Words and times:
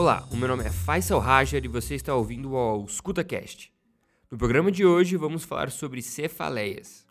Olá, 0.00 0.28
o 0.30 0.36
meu 0.36 0.46
nome 0.46 0.62
é 0.62 0.70
Faisal 0.70 1.18
Rajar 1.18 1.64
e 1.64 1.66
você 1.66 1.96
está 1.96 2.14
ouvindo 2.14 2.54
ao 2.54 2.86
ScutaCast. 2.86 3.72
No 4.30 4.38
programa 4.38 4.70
de 4.70 4.86
hoje 4.86 5.16
vamos 5.16 5.42
falar 5.42 5.72
sobre 5.72 6.00
cefaleias. 6.02 7.04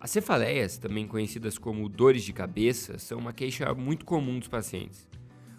As 0.00 0.10
cefaleias, 0.10 0.78
também 0.78 1.06
conhecidas 1.06 1.58
como 1.58 1.88
dores 1.88 2.24
de 2.24 2.32
cabeça, 2.32 2.98
são 2.98 3.18
uma 3.18 3.32
queixa 3.32 3.72
muito 3.72 4.04
comum 4.04 4.40
dos 4.40 4.48
pacientes. 4.48 5.08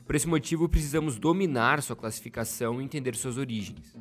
Por 0.05 0.15
esse 0.15 0.27
motivo, 0.27 0.67
precisamos 0.67 1.17
dominar 1.17 1.81
sua 1.81 1.95
classificação 1.95 2.81
e 2.81 2.83
entender 2.83 3.15
suas 3.15 3.37
origens. 3.37 3.95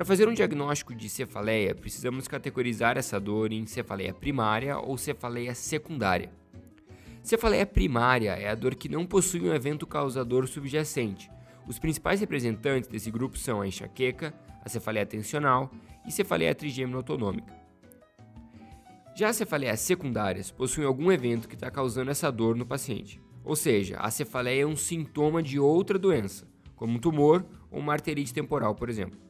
Para 0.00 0.06
fazer 0.06 0.26
um 0.26 0.32
diagnóstico 0.32 0.94
de 0.94 1.10
cefaleia, 1.10 1.74
precisamos 1.74 2.26
categorizar 2.26 2.96
essa 2.96 3.20
dor 3.20 3.52
em 3.52 3.66
cefaleia 3.66 4.14
primária 4.14 4.78
ou 4.78 4.96
cefaleia 4.96 5.54
secundária. 5.54 6.32
Cefaleia 7.22 7.66
primária 7.66 8.30
é 8.30 8.48
a 8.48 8.54
dor 8.54 8.76
que 8.76 8.88
não 8.88 9.04
possui 9.04 9.42
um 9.42 9.52
evento 9.52 9.86
causador 9.86 10.48
subjacente. 10.48 11.30
Os 11.68 11.78
principais 11.78 12.18
representantes 12.18 12.88
desse 12.88 13.10
grupo 13.10 13.36
são 13.36 13.60
a 13.60 13.68
enxaqueca, 13.68 14.32
a 14.64 14.70
cefaleia 14.70 15.04
tensional 15.04 15.70
e 16.08 16.10
cefaleia 16.10 16.54
trigêmino 16.54 16.96
autonômica. 16.96 17.52
Já 19.14 19.28
as 19.28 19.36
cefaleias 19.36 19.80
secundárias 19.80 20.50
possuem 20.50 20.86
algum 20.86 21.12
evento 21.12 21.46
que 21.46 21.56
está 21.56 21.70
causando 21.70 22.10
essa 22.10 22.32
dor 22.32 22.56
no 22.56 22.64
paciente. 22.64 23.20
Ou 23.44 23.54
seja, 23.54 23.98
a 23.98 24.10
cefaleia 24.10 24.62
é 24.62 24.66
um 24.66 24.76
sintoma 24.76 25.42
de 25.42 25.60
outra 25.60 25.98
doença, 25.98 26.48
como 26.74 26.94
um 26.94 26.98
tumor 26.98 27.44
ou 27.70 27.80
uma 27.80 27.92
arterite 27.92 28.32
temporal, 28.32 28.74
por 28.74 28.88
exemplo. 28.88 29.28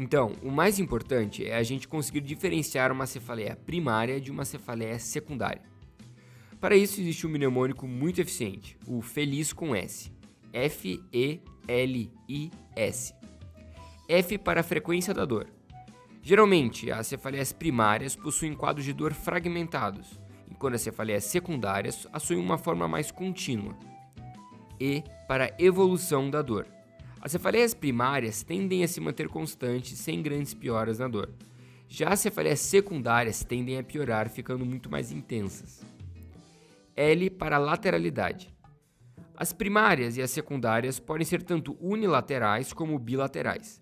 Então, 0.00 0.32
o 0.44 0.50
mais 0.52 0.78
importante 0.78 1.44
é 1.44 1.56
a 1.56 1.62
gente 1.64 1.88
conseguir 1.88 2.20
diferenciar 2.20 2.92
uma 2.92 3.04
cefaleia 3.04 3.56
primária 3.56 4.20
de 4.20 4.30
uma 4.30 4.44
cefaleia 4.44 4.96
secundária. 4.96 5.60
Para 6.60 6.76
isso 6.76 7.00
existe 7.00 7.26
um 7.26 7.30
mnemônico 7.30 7.84
muito 7.88 8.20
eficiente, 8.20 8.78
o 8.86 9.02
FELIS 9.02 9.52
com 9.52 9.74
S. 9.74 10.12
F-E-L-I-S. 10.52 11.42
F 14.08 14.38
para 14.38 14.60
a 14.60 14.62
frequência 14.62 15.12
da 15.12 15.24
dor. 15.24 15.48
Geralmente, 16.22 16.92
as 16.92 17.08
cefaleias 17.08 17.52
primárias 17.52 18.14
possuem 18.14 18.54
quadros 18.54 18.84
de 18.84 18.92
dor 18.92 19.12
fragmentados, 19.12 20.20
enquanto 20.48 20.74
as 20.74 20.82
cefaleias 20.82 21.24
secundárias 21.24 22.06
assumem 22.12 22.44
uma 22.44 22.56
forma 22.56 22.86
mais 22.86 23.10
contínua. 23.10 23.76
E 24.78 25.02
para 25.26 25.52
evolução 25.58 26.30
da 26.30 26.40
dor. 26.40 26.77
As 27.20 27.32
cefaleias 27.32 27.74
primárias 27.74 28.42
tendem 28.42 28.84
a 28.84 28.88
se 28.88 29.00
manter 29.00 29.28
constantes 29.28 29.98
sem 29.98 30.22
grandes 30.22 30.54
pioras 30.54 30.98
na 30.98 31.08
dor. 31.08 31.30
Já 31.88 32.10
as 32.10 32.20
cefaleias 32.20 32.60
secundárias 32.60 33.42
tendem 33.42 33.78
a 33.78 33.82
piorar, 33.82 34.28
ficando 34.28 34.64
muito 34.64 34.90
mais 34.90 35.10
intensas. 35.10 35.82
L 36.94 37.30
para 37.30 37.58
lateralidade. 37.58 38.54
As 39.36 39.52
primárias 39.52 40.16
e 40.16 40.22
as 40.22 40.30
secundárias 40.30 40.98
podem 40.98 41.24
ser 41.24 41.42
tanto 41.42 41.76
unilaterais 41.80 42.72
como 42.72 42.98
bilaterais. 42.98 43.80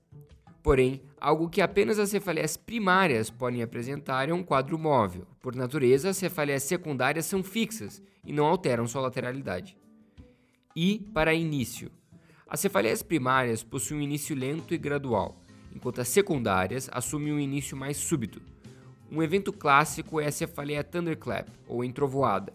Porém, 0.62 1.00
algo 1.20 1.48
que 1.48 1.62
apenas 1.62 1.98
as 1.98 2.10
cefaleias 2.10 2.56
primárias 2.56 3.30
podem 3.30 3.62
apresentar 3.62 4.28
é 4.28 4.34
um 4.34 4.42
quadro 4.42 4.78
móvel. 4.78 5.26
Por 5.40 5.54
natureza, 5.54 6.10
as 6.10 6.16
cefaleias 6.16 6.64
secundárias 6.64 7.26
são 7.26 7.42
fixas 7.42 8.02
e 8.24 8.32
não 8.32 8.44
alteram 8.44 8.86
sua 8.86 9.00
lateralidade. 9.02 9.76
I 10.76 10.98
para 11.14 11.32
início. 11.32 11.90
As 12.48 12.60
cefaleias 12.60 13.02
primárias 13.02 13.64
possuem 13.64 14.00
um 14.00 14.02
início 14.04 14.36
lento 14.36 14.72
e 14.72 14.78
gradual, 14.78 15.36
enquanto 15.74 16.00
as 16.00 16.06
secundárias 16.06 16.88
assumem 16.92 17.32
um 17.32 17.40
início 17.40 17.76
mais 17.76 17.96
súbito. 17.96 18.40
Um 19.10 19.20
evento 19.20 19.52
clássico 19.52 20.20
é 20.20 20.26
a 20.26 20.32
cefaleia 20.32 20.84
thunderclap, 20.84 21.48
ou 21.66 21.82
entrovoada, 21.82 22.52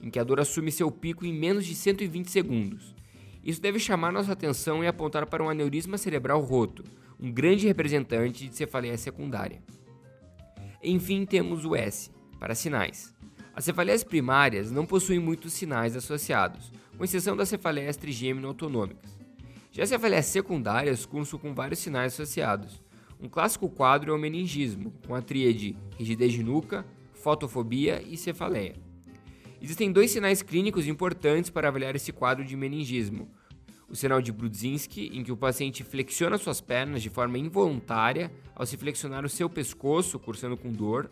em 0.00 0.10
que 0.10 0.18
a 0.18 0.24
dor 0.24 0.40
assume 0.40 0.72
seu 0.72 0.90
pico 0.90 1.24
em 1.24 1.32
menos 1.32 1.64
de 1.64 1.76
120 1.76 2.28
segundos. 2.28 2.96
Isso 3.44 3.62
deve 3.62 3.78
chamar 3.78 4.12
nossa 4.12 4.32
atenção 4.32 4.82
e 4.82 4.88
apontar 4.88 5.24
para 5.24 5.42
um 5.42 5.48
aneurisma 5.48 5.96
cerebral 5.96 6.40
roto, 6.40 6.82
um 7.18 7.30
grande 7.30 7.64
representante 7.68 8.48
de 8.48 8.56
cefaleia 8.56 8.98
secundária. 8.98 9.62
Enfim, 10.82 11.24
temos 11.24 11.64
o 11.64 11.76
S, 11.76 12.10
para 12.40 12.56
sinais. 12.56 13.14
As 13.54 13.64
cefaleias 13.64 14.02
primárias 14.02 14.72
não 14.72 14.84
possuem 14.84 15.20
muitos 15.20 15.52
sinais 15.52 15.94
associados, 15.94 16.72
com 16.96 17.04
exceção 17.04 17.36
das 17.36 17.48
cefaleias 17.48 17.96
trigêmino 17.96 18.48
autonômicas. 18.48 19.18
Já 19.78 19.84
as 19.84 19.90
cefaleias 19.90 20.26
secundárias 20.26 21.06
constam 21.06 21.38
com 21.38 21.54
vários 21.54 21.78
sinais 21.78 22.12
associados. 22.12 22.82
Um 23.20 23.28
clássico 23.28 23.68
quadro 23.68 24.10
é 24.10 24.14
o 24.16 24.18
meningismo, 24.18 24.92
com 25.06 25.14
a 25.14 25.22
tríade 25.22 25.76
rigidez 25.96 26.32
de 26.32 26.42
nuca, 26.42 26.84
fotofobia 27.12 28.02
e 28.04 28.16
cefaleia. 28.16 28.74
Existem 29.62 29.92
dois 29.92 30.10
sinais 30.10 30.42
clínicos 30.42 30.88
importantes 30.88 31.48
para 31.48 31.68
avaliar 31.68 31.94
esse 31.94 32.12
quadro 32.12 32.44
de 32.44 32.56
meningismo, 32.56 33.28
o 33.88 33.94
sinal 33.94 34.20
de 34.20 34.32
Brudzinski, 34.32 35.16
em 35.16 35.22
que 35.22 35.30
o 35.30 35.36
paciente 35.36 35.84
flexiona 35.84 36.38
suas 36.38 36.60
pernas 36.60 37.00
de 37.00 37.08
forma 37.08 37.38
involuntária 37.38 38.32
ao 38.56 38.66
se 38.66 38.76
flexionar 38.76 39.24
o 39.24 39.28
seu 39.28 39.48
pescoço, 39.48 40.18
cursando 40.18 40.56
com 40.56 40.72
dor, 40.72 41.08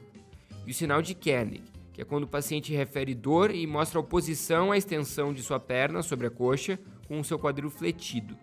e 0.66 0.72
o 0.72 0.75
sinal 0.75 1.00
de 1.00 1.15
Kernig, 1.15 1.62
que 1.93 2.03
é 2.03 2.04
quando 2.04 2.25
o 2.25 2.28
paciente 2.28 2.75
refere 2.75 3.15
dor 3.15 3.54
e 3.54 3.65
mostra 3.65 4.00
oposição 4.00 4.72
à 4.72 4.77
extensão 4.77 5.33
de 5.33 5.41
sua 5.41 5.60
perna 5.60 6.03
sobre 6.03 6.27
a 6.27 6.31
coxa 6.31 6.81
com 7.06 7.21
o 7.21 7.25
seu 7.25 7.38
quadril 7.38 7.71
fletido. 7.71 8.37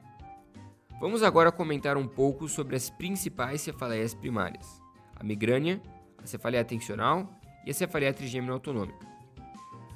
Vamos 0.99 1.21
agora 1.21 1.51
comentar 1.51 1.97
um 1.97 2.07
pouco 2.07 2.47
sobre 2.47 2.75
as 2.75 2.89
principais 2.89 3.61
cefaleias 3.61 4.13
primárias: 4.13 4.81
a 5.15 5.23
migrânia, 5.23 5.81
a 6.17 6.25
cefaleia 6.25 6.63
tensional 6.63 7.29
e 7.65 7.71
a 7.71 7.73
cefaleia 7.73 8.13
trigêmino 8.13 8.53
autonômica. 8.53 9.05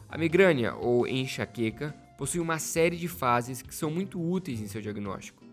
A 0.09 0.17
migrânia 0.17 0.75
ou 0.75 1.07
enxaqueca 1.07 1.95
possui 2.17 2.39
uma 2.39 2.59
série 2.59 2.97
de 2.97 3.07
fases 3.07 3.61
que 3.61 3.75
são 3.75 3.91
muito 3.91 4.19
úteis 4.19 4.59
em 4.59 4.67
seu 4.67 4.81
diagnóstico. 4.81 5.43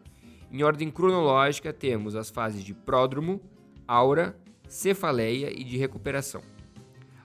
Em 0.51 0.63
ordem 0.63 0.91
cronológica, 0.91 1.73
temos 1.73 2.15
as 2.15 2.31
fases 2.31 2.63
de 2.65 2.73
pródromo, 2.73 3.41
aura, 3.87 4.37
cefaleia 4.69 5.51
e 5.51 5.63
de 5.65 5.77
recuperação. 5.77 6.43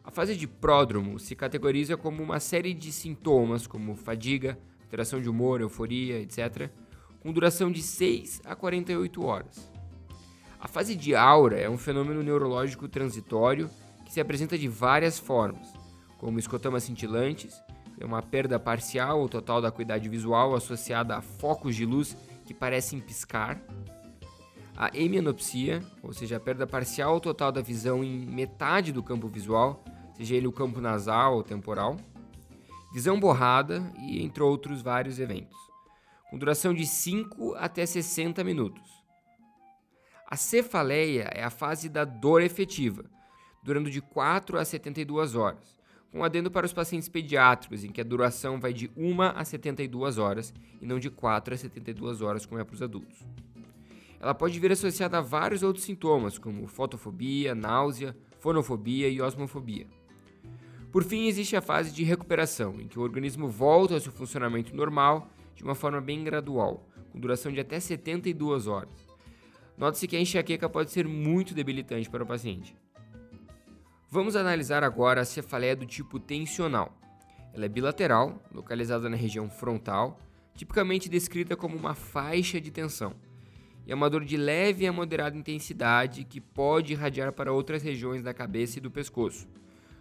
A 0.03 0.11
fase 0.11 0.35
de 0.35 0.47
pródromo 0.47 1.19
se 1.19 1.35
categoriza 1.35 1.95
como 1.95 2.21
uma 2.23 2.39
série 2.39 2.73
de 2.73 2.91
sintomas 2.91 3.67
como 3.67 3.95
fadiga, 3.95 4.57
alteração 4.81 5.21
de 5.21 5.29
humor, 5.29 5.61
euforia, 5.61 6.19
etc., 6.19 6.69
com 7.19 7.31
duração 7.31 7.71
de 7.71 7.81
6 7.81 8.41
a 8.45 8.55
48 8.55 9.23
horas. 9.23 9.71
A 10.59 10.67
fase 10.67 10.95
de 10.95 11.15
aura 11.15 11.57
é 11.57 11.69
um 11.69 11.77
fenômeno 11.77 12.21
neurológico 12.21 12.87
transitório 12.87 13.69
que 14.05 14.11
se 14.11 14.19
apresenta 14.19 14.57
de 14.57 14.67
várias 14.67 15.17
formas, 15.19 15.73
como 16.17 16.39
escotamas 16.39 16.83
cintilantes, 16.83 17.61
é 17.99 18.05
uma 18.05 18.21
perda 18.21 18.57
parcial 18.57 19.19
ou 19.19 19.27
total 19.27 19.61
da 19.61 19.67
acuidade 19.67 20.07
visual 20.07 20.55
associada 20.55 21.17
a 21.17 21.21
focos 21.21 21.75
de 21.75 21.85
luz 21.85 22.15
que 22.45 22.53
parecem 22.53 22.99
piscar. 22.99 23.61
A 24.75 24.89
hemianopsia, 24.93 25.83
ou 26.01 26.13
seja, 26.13 26.37
a 26.37 26.39
perda 26.39 26.65
parcial 26.65 27.13
ou 27.13 27.19
total 27.19 27.51
da 27.51 27.61
visão 27.61 28.01
em 28.01 28.25
metade 28.25 28.93
do 28.93 29.03
campo 29.03 29.27
visual, 29.27 29.83
seja 30.15 30.35
ele 30.35 30.47
o 30.47 30.51
campo 30.51 30.79
nasal 30.79 31.35
ou 31.35 31.43
temporal. 31.43 31.97
Visão 32.93 33.19
borrada 33.19 33.83
e 33.99 34.23
entre 34.23 34.41
outros 34.41 34.81
vários 34.81 35.19
eventos, 35.19 35.57
com 36.29 36.37
duração 36.37 36.73
de 36.73 36.85
5 36.85 37.55
até 37.55 37.85
60 37.85 38.43
minutos. 38.43 38.89
A 40.27 40.35
cefaleia 40.35 41.29
é 41.33 41.43
a 41.43 41.49
fase 41.49 41.89
da 41.89 42.05
dor 42.05 42.41
efetiva, 42.41 43.05
durando 43.63 43.89
de 43.89 44.01
4 44.01 44.59
a 44.59 44.65
72 44.65 45.35
horas 45.35 45.79
com 46.11 46.23
adendo 46.23 46.49
para 46.49 46.65
os 46.65 46.73
pacientes 46.73 47.07
pediátricos, 47.07 47.83
em 47.83 47.91
que 47.91 48.01
a 48.01 48.03
duração 48.03 48.59
vai 48.59 48.73
de 48.73 48.89
1 48.95 49.21
a 49.21 49.45
72 49.45 50.17
horas 50.17 50.53
e 50.81 50.85
não 50.85 50.99
de 50.99 51.09
4 51.09 51.53
a 51.53 51.57
72 51.57 52.21
horas, 52.21 52.45
como 52.45 52.59
é 52.59 52.63
para 52.63 52.73
os 52.73 52.81
adultos. 52.81 53.19
Ela 54.19 54.33
pode 54.33 54.59
vir 54.59 54.71
associada 54.71 55.19
a 55.19 55.21
vários 55.21 55.63
outros 55.63 55.85
sintomas, 55.85 56.37
como 56.37 56.67
fotofobia, 56.67 57.55
náusea, 57.55 58.15
fonofobia 58.39 59.07
e 59.07 59.21
osmofobia. 59.21 59.87
Por 60.91 61.03
fim, 61.03 61.27
existe 61.27 61.55
a 61.55 61.61
fase 61.61 61.91
de 61.91 62.03
recuperação, 62.03 62.81
em 62.81 62.87
que 62.87 62.97
o 62.97 63.03
organismo 63.03 63.47
volta 63.47 63.93
ao 63.93 63.99
seu 63.99 64.11
funcionamento 64.11 64.75
normal 64.75 65.29
de 65.59 65.63
uma 65.65 65.75
forma 65.75 65.99
bem 65.99 66.23
gradual, 66.23 66.87
com 67.11 67.19
duração 67.19 67.51
de 67.51 67.59
até 67.59 67.81
72 67.81 68.65
horas. 68.65 69.05
Note-se 69.77 70.07
que 70.07 70.15
a 70.15 70.19
enxaqueca 70.21 70.69
pode 70.69 70.89
ser 70.89 71.05
muito 71.05 71.53
debilitante 71.53 72.09
para 72.09 72.23
o 72.23 72.25
paciente. 72.25 72.73
Vamos 74.09 74.37
analisar 74.37 74.85
agora 74.85 75.19
a 75.19 75.25
cefaleia 75.25 75.75
do 75.75 75.85
tipo 75.85 76.17
tensional. 76.17 76.97
Ela 77.53 77.65
é 77.65 77.67
bilateral, 77.67 78.41
localizada 78.53 79.09
na 79.09 79.17
região 79.17 79.49
frontal, 79.49 80.17
tipicamente 80.55 81.09
descrita 81.09 81.57
como 81.57 81.75
uma 81.75 81.93
faixa 81.93 82.61
de 82.61 82.71
tensão. 82.71 83.13
E 83.85 83.91
é 83.91 83.95
uma 83.95 84.09
dor 84.09 84.23
de 84.23 84.37
leve 84.37 84.87
a 84.87 84.93
moderada 84.93 85.37
intensidade 85.37 86.23
que 86.23 86.39
pode 86.39 86.93
irradiar 86.93 87.33
para 87.33 87.51
outras 87.51 87.83
regiões 87.83 88.23
da 88.23 88.33
cabeça 88.33 88.77
e 88.77 88.81
do 88.81 88.89
pescoço. 88.89 89.45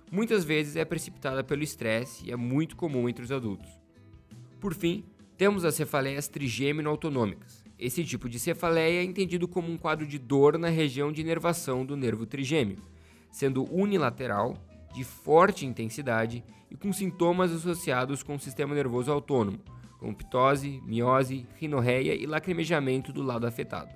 Muitas 0.09 0.45
vezes 0.45 0.77
é 0.77 0.85
precipitada 0.85 1.43
pelo 1.43 1.65
estresse 1.65 2.27
e 2.27 2.31
é 2.31 2.37
muito 2.37 2.77
comum 2.77 3.09
entre 3.09 3.25
os 3.25 3.33
adultos. 3.33 3.69
Por 4.61 4.73
fim, 4.73 5.05
temos 5.39 5.65
as 5.65 5.77
cefaleias 5.77 6.29
trigêmino-autonômicas. 6.29 7.65
Esse 7.79 8.05
tipo 8.05 8.29
de 8.29 8.39
cefaleia 8.39 9.01
é 9.01 9.05
entendido 9.05 9.49
como 9.49 9.73
um 9.73 9.79
quadro 9.79 10.07
de 10.07 10.19
dor 10.19 10.59
na 10.59 10.69
região 10.69 11.11
de 11.11 11.23
inervação 11.23 11.87
do 11.87 11.97
nervo 11.97 12.27
trigêmeo 12.27 12.83
sendo 13.31 13.65
unilateral, 13.73 14.57
de 14.95 15.05
forte 15.05 15.67
intensidade 15.67 16.43
e 16.71 16.77
com 16.77 16.93
sintomas 16.93 17.53
associados 17.53 18.23
com 18.23 18.35
o 18.35 18.41
sistema 18.41 18.75
nervoso 18.75 19.13
autônomo, 19.13 19.61
como 19.99 20.15
ptose, 20.15 20.81
miose, 20.85 21.47
rinorreia 21.57 22.15
e 22.15 22.27
lacrimejamento 22.27 23.13
do 23.13 23.23
lado 23.23 23.47
afetado. 23.47 23.95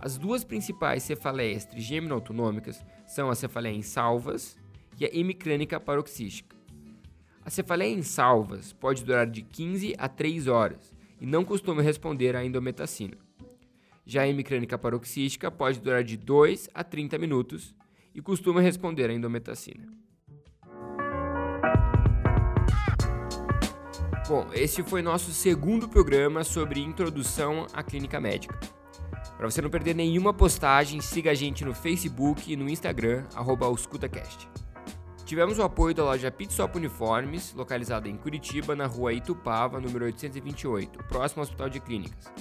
As 0.00 0.16
duas 0.16 0.44
principais 0.44 1.02
cefaleias 1.02 1.64
trigêmino-autonômicas 1.64 2.84
são 3.06 3.30
a 3.30 3.34
cefaleia 3.34 3.74
em 3.74 3.82
salvas 3.82 4.56
e 4.98 5.04
a 5.04 5.10
hemicrânica 5.12 5.80
paroxística. 5.80 6.57
A 7.48 7.50
cefaleia 7.50 7.94
em 7.94 8.02
salvas 8.02 8.74
pode 8.74 9.02
durar 9.02 9.26
de 9.26 9.40
15 9.40 9.94
a 9.96 10.06
3 10.06 10.48
horas 10.48 10.94
e 11.18 11.24
não 11.24 11.46
costuma 11.46 11.80
responder 11.80 12.36
à 12.36 12.44
endometacina. 12.44 13.16
Já 14.04 14.20
a 14.20 14.28
hemicrânica 14.28 14.76
paroxística 14.76 15.50
pode 15.50 15.80
durar 15.80 16.04
de 16.04 16.18
2 16.18 16.68
a 16.74 16.84
30 16.84 17.16
minutos 17.16 17.74
e 18.14 18.20
costuma 18.20 18.60
responder 18.60 19.08
à 19.08 19.14
endometacina. 19.14 19.88
Bom, 24.28 24.46
esse 24.52 24.82
foi 24.82 25.00
nosso 25.00 25.30
segundo 25.30 25.88
programa 25.88 26.44
sobre 26.44 26.80
introdução 26.80 27.66
à 27.72 27.82
clínica 27.82 28.20
médica. 28.20 28.60
Para 29.38 29.50
você 29.50 29.62
não 29.62 29.70
perder 29.70 29.94
nenhuma 29.94 30.34
postagem, 30.34 31.00
siga 31.00 31.30
a 31.30 31.34
gente 31.34 31.64
no 31.64 31.72
Facebook 31.72 32.52
e 32.52 32.56
no 32.56 32.68
Instagram, 32.68 33.24
@auscutacast. 33.34 34.67
Tivemos 35.28 35.58
o 35.58 35.62
apoio 35.62 35.94
da 35.94 36.02
loja 36.02 36.30
Pitstop 36.30 36.78
Uniformes, 36.78 37.52
localizada 37.52 38.08
em 38.08 38.16
Curitiba, 38.16 38.74
na 38.74 38.86
rua 38.86 39.12
Itupava, 39.12 39.78
número 39.78 40.06
828, 40.06 41.04
próximo 41.04 41.40
ao 41.40 41.42
Hospital 41.42 41.68
de 41.68 41.80
Clínicas. 41.80 42.32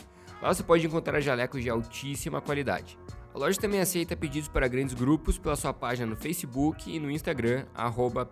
Lá 0.42 0.54
você 0.54 0.64
pode 0.64 0.88
encontrar 0.88 1.20
jalecos 1.20 1.62
de 1.62 1.70
altíssima 1.70 2.40
qualidade. 2.40 2.98
A 3.34 3.38
loja 3.38 3.60
também 3.60 3.82
aceita 3.82 4.16
pedidos 4.16 4.48
para 4.48 4.70
grandes 4.70 4.94
grupos 4.94 5.38
pela 5.38 5.58
sua 5.58 5.74
página 5.74 6.08
no 6.08 6.16
Facebook 6.16 6.90
e 6.90 6.98
no 6.98 7.12
Instagram, 7.12 7.66
arroba. 7.76 8.26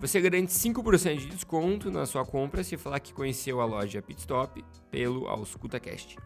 Você 0.00 0.18
garante 0.18 0.52
5% 0.52 1.16
de 1.18 1.26
desconto 1.26 1.90
na 1.90 2.06
sua 2.06 2.24
compra 2.24 2.64
se 2.64 2.78
falar 2.78 3.00
que 3.00 3.12
conheceu 3.12 3.60
a 3.60 3.66
loja 3.66 4.00
Pitstop 4.00 4.64
pelo 4.90 5.28
AuscultaCast. 5.28 6.16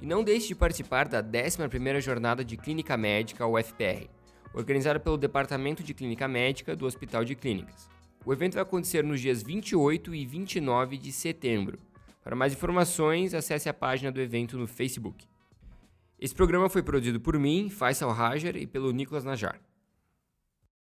E 0.00 0.06
não 0.06 0.24
deixe 0.24 0.48
de 0.48 0.54
participar 0.54 1.06
da 1.06 1.22
11ª 1.22 2.00
Jornada 2.00 2.42
de 2.42 2.56
Clínica 2.56 2.96
Médica, 2.96 3.46
UFPR, 3.46 4.08
organizada 4.54 5.00
pelo 5.00 5.18
Departamento 5.18 5.82
de 5.82 5.92
Clínica 5.92 6.28
Médica 6.28 6.76
do 6.76 6.86
Hospital 6.86 7.24
de 7.24 7.34
Clínicas. 7.34 7.88
O 8.24 8.32
evento 8.32 8.54
vai 8.54 8.62
acontecer 8.62 9.04
nos 9.04 9.20
dias 9.20 9.42
28 9.42 10.14
e 10.14 10.24
29 10.24 10.96
de 10.96 11.12
setembro. 11.12 11.78
Para 12.22 12.34
mais 12.34 12.54
informações, 12.54 13.34
acesse 13.34 13.68
a 13.68 13.74
página 13.74 14.10
do 14.10 14.20
evento 14.20 14.56
no 14.56 14.66
Facebook. 14.66 15.26
Esse 16.18 16.34
programa 16.34 16.70
foi 16.70 16.82
produzido 16.82 17.20
por 17.20 17.38
mim, 17.38 17.68
Faisal 17.68 18.12
Rajar, 18.12 18.56
e 18.56 18.66
pelo 18.66 18.92
Nicolas 18.92 19.24
Najar. 19.24 19.60